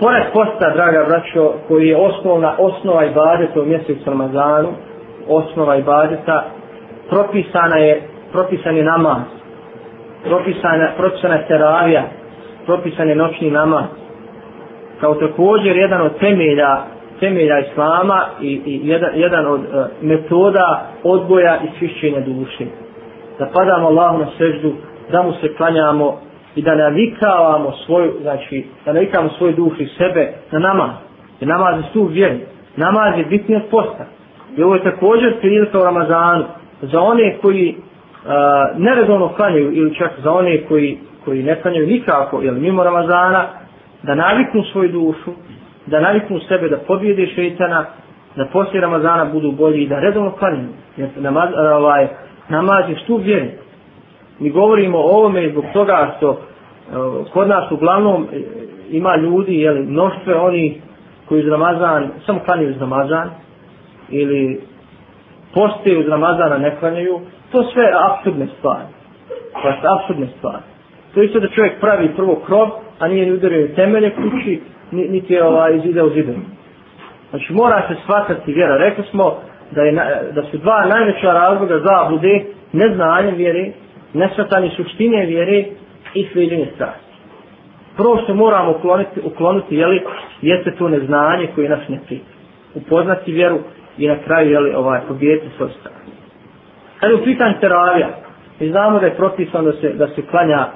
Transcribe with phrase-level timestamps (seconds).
[0.00, 4.68] pored posta, draga braćo, koji je osnovna osnova i badeta u mjesecu Ramazanu,
[5.28, 6.44] osnova i badeta,
[7.10, 8.02] propisana je,
[8.32, 9.22] propisan je namaz,
[10.24, 12.02] propisana, propisana je teravija,
[12.66, 13.84] propisan je noćni namaz,
[15.00, 21.58] kao također jedan od temelja temelja islama i, i jedan, jedan od e, metoda odgoja
[21.64, 22.64] i svišćenja duše.
[23.38, 24.72] Da padamo Allahu na seždu,
[25.12, 26.20] da mu se klanjamo
[26.56, 30.90] i da navikavamo svoju, znači, da navikavamo svoj duh i sebe na namaz.
[31.40, 32.38] Jer namaz je tu vjeru.
[32.76, 34.04] Namaz je bitnije od posta.
[34.56, 36.44] I ovo je također prilika u Ramazanu
[36.82, 38.32] za one koji uh,
[38.80, 43.46] neredovno klanjaju ili čak za one koji, koji ne klanjaju nikako ili mimo Ramazana
[44.02, 45.30] da naviknu svoju dušu
[45.86, 47.84] da naviknu sebe da pobjede šeitana,
[48.36, 50.68] da poslije Ramazana budu bolji i da redovno klanjaju.
[50.96, 52.08] Jer namaz, ovaj,
[52.48, 53.50] namaz je stup vjeri.
[54.38, 56.40] Mi govorimo o ovome zbog toga što
[57.32, 58.40] kod nas uglavnom e,
[58.90, 60.80] ima ljudi, jeli, mnoštve oni
[61.28, 63.30] koji uz Ramazan, samo klanjaju uz Ramazan,
[64.08, 64.60] ili
[65.54, 67.20] poste uz Ramazana ne klanjaju,
[67.52, 68.84] to sve je absurdne stvari.
[69.62, 70.62] To je absurdne stvari.
[71.14, 74.60] To je isto da čovjek pravi prvo krov, a nije ni udario temelje kući,
[74.90, 76.32] niti je ovaj zide u zidu.
[77.30, 78.76] Znači mora se shvatati vjera.
[78.76, 79.36] Rekli smo
[79.70, 79.92] da, je,
[80.34, 83.72] da su dva najveća razloga zablude neznanje vjere,
[84.14, 85.64] nesvatanje suštine vjere
[86.14, 87.14] i sliđenje strasti.
[87.96, 90.02] Prvo što moramo ukloniti, ukloniti jeli,
[90.42, 92.20] jeste to neznanje koje nas ne prije.
[92.74, 93.58] Upoznati vjeru
[93.98, 95.96] i na kraju jeli, ovaj, pobijeti svoj strah.
[97.00, 98.08] Kad je u pitanju teravija,
[98.60, 100.66] mi znamo da je propisano da se, da se klanja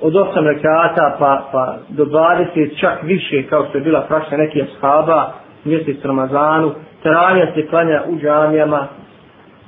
[0.00, 4.64] od osam rekata pa, pa do 20 čak više kao što je bila praksa nekih
[4.64, 5.32] ashaba
[5.64, 8.88] mjesec Ramazanu teravija se klanja u džamijama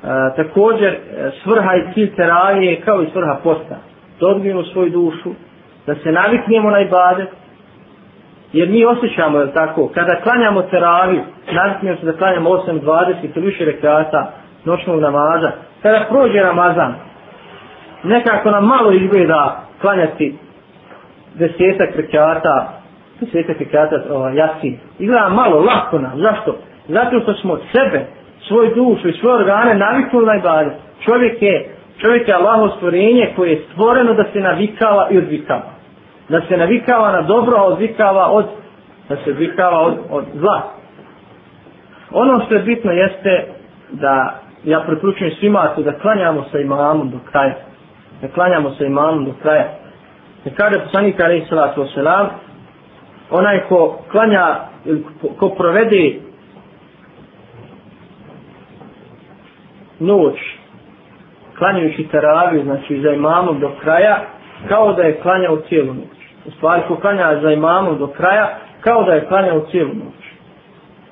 [0.06, 0.98] E, također e,
[1.44, 3.76] svrha i cilj teravije kao i svrha posta
[4.20, 5.30] da odbijemo svoju dušu
[5.86, 7.28] da se naviknemo na ibadet
[8.52, 13.46] jer mi osjećamo je tako kada klanjamo teraviju naviknemo se da klanjamo 8, 20 ili
[13.46, 14.32] više rekata
[14.64, 15.50] noćnog namaza
[15.82, 16.94] kada prođe Ramazan
[18.04, 20.38] nekako nam malo izgleda klanjati
[21.34, 22.68] desetak rekata,
[23.20, 24.78] desetak rekata ovaj, jasin.
[24.98, 26.18] Izgleda malo, lako nam.
[26.18, 26.56] Zašto?
[26.88, 28.06] Zato što smo sebe,
[28.48, 30.72] svoju dušu i svoje organe naviknuli na ibadet.
[31.04, 31.68] Čovjek je,
[31.98, 35.70] čovjek je Allaho stvorenje koje je stvoreno da se navikava i odvikava.
[36.28, 38.46] Da se navikava na dobro, a odvikava od,
[39.08, 40.62] da se odvikava od, od zla.
[42.12, 43.44] Ono što je bitno jeste
[43.90, 47.54] da ja preporučujem svima da klanjamo sa imamom do kraja
[48.22, 49.68] Da klanjamo se imamom do kraja.
[50.44, 52.26] Ne kaže poslanik alaih salatu wasalam,
[53.30, 54.56] onaj ko klanja,
[55.38, 56.25] ko provede
[60.00, 60.36] noć,
[61.58, 64.18] klanjajući taraviju, znači za imamom do kraja,
[64.68, 66.16] kao da je klanjao cijelu noć.
[66.46, 70.26] U stvari, ko klanja za imamom do kraja, kao da je klanjao cijelu noć.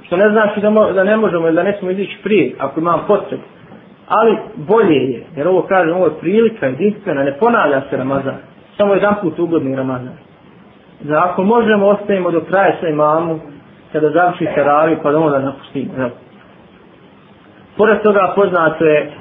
[0.07, 2.81] Što ne znači da, mo, da ne možemo ili da ne smo izići prije, ako
[2.81, 3.43] imam potrebu
[4.09, 8.37] ali bolje je, jer ovo kaže, ovo je prilika jedinstvena, ne ponavlja se Ramazan,
[8.77, 10.17] samo jedan put ugodni Ramazan.
[11.01, 13.41] Da ako možemo, ostavimo do kraja sa imamom,
[13.93, 15.93] kada završi taraviju, pa da onda napustimo.
[15.99, 16.11] Ja.
[17.77, 19.13] Pored toga poznato je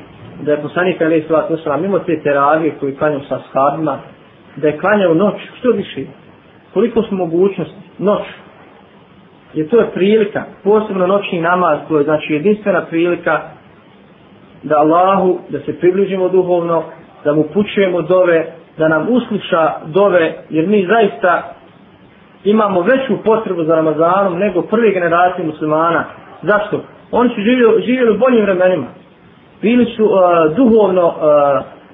[0.41, 4.00] da je poslanik Ali Svat Osram, mimo te teravije koji klanjaju sa shabima,
[4.56, 6.02] da je klanjao noć, što više,
[6.74, 8.22] koliko su mogućnosti, noć,
[9.53, 13.41] jer to je prilika, posebno noćni namaz, to je znači jedinstvena prilika
[14.64, 16.84] da Allahu, da se približimo duhovno,
[17.24, 21.53] da mu pućujemo dove, da nam usluša dove, jer mi zaista
[22.44, 26.06] imamo veću potrebu za Ramazanom nego prve generacije muslimana.
[26.41, 26.81] Zašto?
[27.16, 28.88] Oni su živjeli, živjeli u boljim vremenima.
[29.62, 30.12] Bili su uh,
[30.56, 31.13] duhovno uh,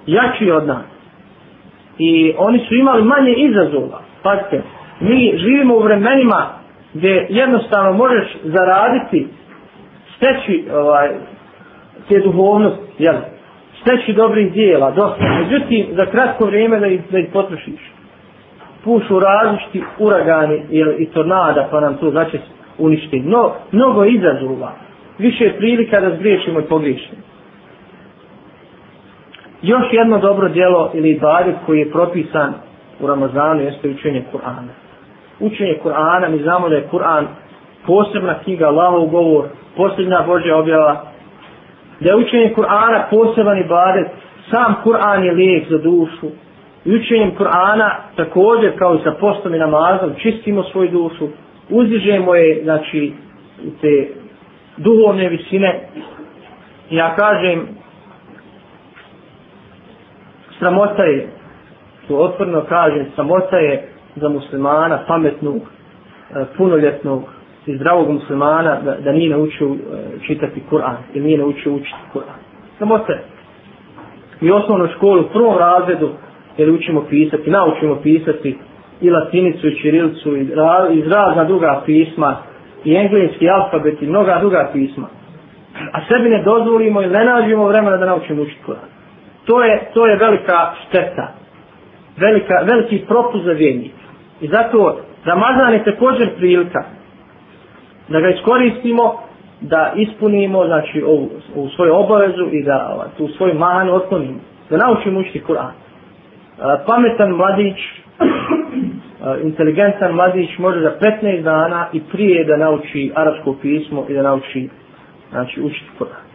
[0.06, 0.86] jači od nas.
[1.98, 4.02] I oni su imali manje izazova.
[4.24, 4.62] Pazite,
[5.00, 6.46] mi živimo u vremenima
[6.94, 9.28] gdje jednostavno možeš zaraditi
[10.16, 11.10] steći ovaj,
[12.10, 13.16] te duhovnost, jel,
[13.82, 15.24] steći dobrih dijela, dosta.
[15.40, 17.92] Međutim, za kratko vrijeme da ih, da ih potrošiš.
[18.84, 22.40] Pušu različiti uragani jel, i tornada, pa nam to znači
[22.78, 23.20] uništi.
[23.20, 24.89] No, mnogo izazova.
[25.20, 27.22] Više prilika da zgriješimo i pogriješimo.
[29.62, 32.54] Još jedno dobro djelo ili ibadet koji je propisan
[33.00, 34.74] u Ramazanu jeste učenje Kur'ana.
[35.40, 37.26] Učenje Kur'ana, mi znamo da je Kur'an
[37.86, 39.46] posebna knjiga, Allahov govor,
[39.78, 41.04] posljednja Božja objava,
[42.00, 44.08] da je učenje Kur'ana poseban ibadet,
[44.52, 46.28] sam Kur'an je lijek za dušu.
[46.86, 51.28] I učenjem Kur'ana također kao i sa postom i namazom čistimo svoju dušu,
[51.70, 53.14] uzdižemo je, znači,
[53.82, 54.08] te
[54.80, 55.80] duhovne visine.
[56.90, 57.68] Ja kažem,
[60.60, 61.28] sramota je,
[62.08, 67.24] to otvorno kažem, sramota je za muslimana pametnog e, punoljetnog
[67.66, 69.76] i zdravog muslimana da, da nije naučio e,
[70.28, 72.40] čitati Kur'an ili nije naučio učiti Kur'an.
[72.78, 73.24] Sramota je.
[74.42, 76.10] Mi osnovnu školu u prvom razredu
[76.58, 78.58] jer učimo pisati, naučimo pisati
[79.02, 80.42] i latinicu i čirilicu i
[80.94, 82.38] iz razna druga pisma
[82.86, 85.08] i engleski alfabet i mnoga druga pisma.
[85.92, 88.90] A sebi ne dozvolimo i ne nađemo vremena da naučimo učiti Kur'an.
[89.46, 91.28] To je, to je velika šteta.
[92.18, 93.98] Velika, veliki propust za vjenjika.
[94.42, 96.84] I zato Ramazan je također prilika
[98.10, 99.14] da ga iskoristimo
[99.62, 104.40] da ispunimo znači ovu, ovu svoju obavezu i da ova, tu svoju manu otklonimo.
[104.70, 105.72] Da naučimo učiti Kur'an.
[105.72, 107.78] E, pametan mladić,
[109.20, 114.22] E, inteligentan mladić može za 15 dana i prije da nauči arapsko pismo i da
[114.22, 114.70] nauči
[115.32, 116.26] znači učiti Kur'an.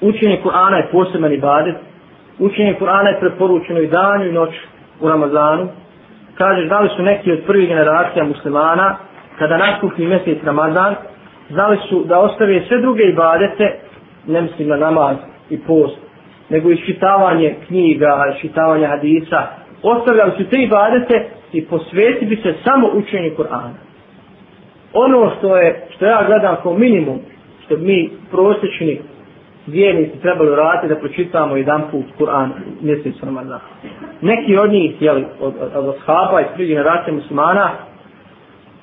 [0.00, 1.76] Učenje Kur'ana je poseban ibadet.
[2.38, 4.58] Učenje Kur'ana je preporučeno i danju i noću
[5.00, 5.68] u Ramazanu.
[6.34, 8.96] Kažeš da li su neki od prvih generacija muslimana,
[9.38, 10.94] kada nastupi mjesec Ramazan,
[11.50, 13.78] znali su da ostave sve druge ibadete,
[14.26, 15.16] ne mislim na namaz
[15.50, 15.96] i post,
[16.48, 19.46] nego iščitavanje knjiga, iščitavanje hadisa,
[19.82, 23.72] ostavljali su te ibadete i posveti bi se samo učenju Kur'ana.
[24.92, 27.18] Ono što je, što ja gledam kao minimum,
[27.64, 29.00] što mi prosječni
[29.66, 32.48] vjernici trebali raditi da pročitamo jedan put Kur'an
[32.80, 33.60] mjesec Ramazan.
[34.20, 37.70] Neki od njih, jeli, od, od, od ashaba i tri generacije muslimana,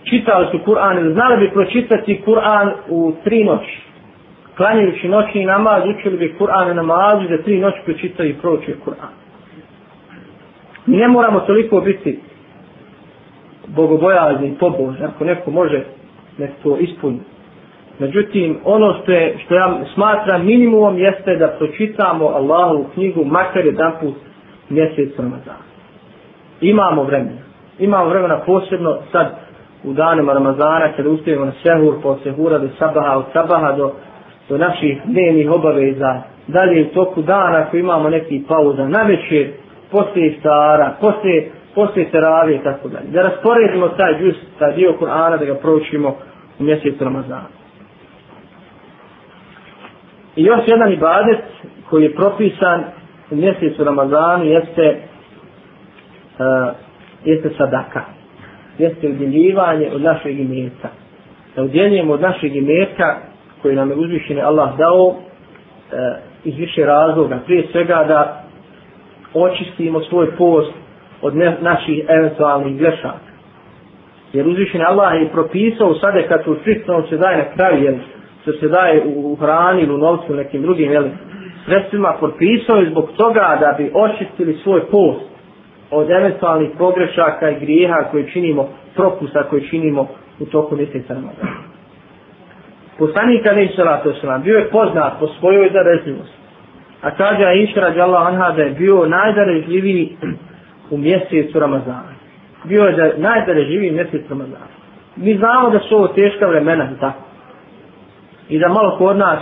[0.03, 3.81] čitali su Kur'an znali bi pročitati Kur'an u tri noći.
[4.57, 9.11] Klanjajući noćni namaz, učili bi Kur'an i namazu da tri noći pročitaju i proučuje Kur'an.
[10.85, 12.19] Mi ne moramo toliko biti
[13.81, 15.83] bogobojazni i pobožni, ako neko može
[16.37, 17.25] nek to ispuniti.
[17.99, 23.91] Međutim, ono što, je, što ja smatram minimumom jeste da pročitamo Allahovu knjigu makar jedan
[24.01, 24.15] put
[24.69, 25.65] mjesec Ramazana.
[26.61, 27.41] Imamo vremena.
[27.79, 29.35] Imamo vremena posebno sad
[29.83, 33.91] u danima Ramazana kada ustavimo na sehur, po sehura do sabaha, od sabaha do,
[34.49, 39.51] do naših dnevnih obaveza, dalje u toku dana ako imamo neki pauza, na večer,
[39.91, 43.07] poslije stara, poslije, poslije teravije i tako dalje.
[43.07, 46.15] Da rasporedimo taj džus, taj dio Kur'ana da ga proučimo
[46.59, 47.47] u mjesecu Ramazana.
[50.35, 51.39] I još jedan ibadet
[51.89, 52.83] koji je propisan
[53.31, 54.97] u mjesecu Ramazanu jeste
[56.39, 56.75] uh,
[57.25, 58.19] jeste sadaka
[58.79, 60.89] jeste udjeljivanje od našeg imetka.
[61.55, 63.17] Da udjeljujemo od našeg imetka
[63.61, 65.15] koji nam je uzvišeni Allah dao uh,
[66.43, 67.39] iz više razloga.
[67.45, 68.43] Prije svega da
[69.33, 70.71] očistimo svoj post
[71.21, 73.29] od ne, naših eventualnih grešaka.
[74.33, 77.95] Jer uzvišen Allah je propisao sada kad u striktno se daje na kraju, jer
[78.41, 81.03] što se daje u, u hrani ili u novcu ili nekim drugim jel,
[81.65, 85.29] sredstvima, propisao je zbog toga da bi očistili svoj post
[85.91, 90.07] od eventualnih pogrešaka i grijeha koje činimo, propusta koje činimo
[90.39, 91.69] u toku mjeseca Ramadana.
[92.99, 96.39] Poslanik Ali Salatu Osman bio je poznat po svojoj darežljivosti.
[97.01, 100.17] A kaže Aisha radijallahu anha da je bio najdarežljiviji
[100.91, 102.13] u mjesecu Ramazana.
[102.63, 104.79] Bio je da najdarežljiviji mjesec Ramazana.
[105.15, 107.23] Mi znamo da su ovo teška vremena, tako.
[108.49, 109.39] I da malo kod nas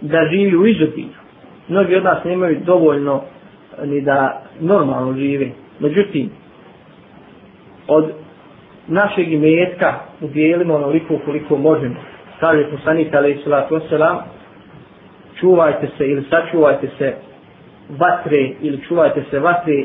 [0.00, 1.16] da živi u izobilju.
[1.68, 3.22] Mnogi od nas nemaju dovoljno
[3.78, 5.52] eh, ni da normalno živi.
[5.80, 6.30] Međutim,
[7.88, 8.12] od
[8.88, 11.96] našeg imetka udjelimo onoliko koliko možemo.
[12.40, 14.16] Kaže poslanik alaih salatu wasalam,
[15.40, 17.14] čuvajte se ili sačuvajte se
[17.88, 19.84] vatre ili čuvajte se vatre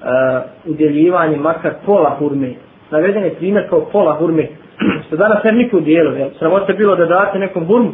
[0.00, 2.54] Uh, udjeljivanje makar pola hurme.
[2.90, 4.46] Naveden je primjer kao pola hurme.
[5.06, 6.28] Što danas ne niko udjelo, jel?
[6.38, 7.92] Sramota bilo da date nekom hurmu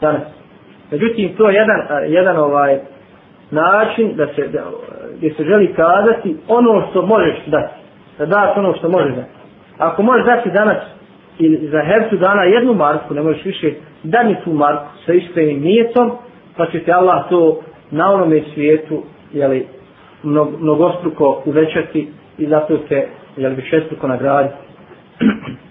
[0.00, 0.22] danas.
[0.90, 2.78] Međutim, to je jedan, uh, jedan ovaj
[3.50, 4.64] način da se, da,
[5.16, 7.74] gdje se želi kazati ono što možeš dati.
[8.18, 9.30] Da daš ono što možeš dati.
[9.78, 10.76] Ako možeš dati danas
[11.38, 13.72] ili za hercu dana jednu marku, ne možeš više
[14.02, 16.12] da mi tu marku sa iskrenim nijetom,
[16.56, 17.60] pa će te Allah to
[17.90, 19.66] na onome svijetu jeli,
[20.22, 22.08] mnog, mnogostruko uvećati
[22.38, 24.54] i zato te jeli, šestruko nagraditi.